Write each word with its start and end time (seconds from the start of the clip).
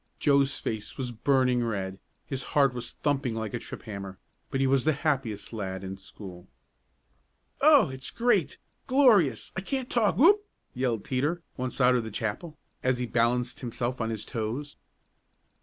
Joe's 0.17 0.57
face 0.57 0.97
was 0.97 1.11
burning 1.11 1.63
red, 1.63 1.99
his 2.25 2.41
heart 2.57 2.73
was 2.73 2.93
thumping 3.03 3.35
like 3.35 3.53
a 3.53 3.59
trip 3.59 3.83
hammer, 3.83 4.17
but 4.49 4.59
he 4.59 4.65
was 4.65 4.83
the 4.83 4.93
happiest 4.93 5.53
lad 5.53 5.83
in 5.83 5.95
school. 5.95 6.47
"Oh, 7.61 7.89
it's 7.89 8.09
great! 8.09 8.57
Glorious! 8.87 9.51
I 9.55 9.61
can't 9.61 9.91
talk! 9.91 10.17
Whoop!" 10.17 10.43
yelled 10.73 11.05
Teeter, 11.05 11.43
once 11.55 11.79
out 11.79 11.93
of 11.93 12.11
chapel, 12.13 12.57
as 12.81 12.97
he 12.97 13.05
balanced 13.05 13.59
himself 13.59 14.01
on 14.01 14.09
his 14.09 14.25
toes. 14.25 14.75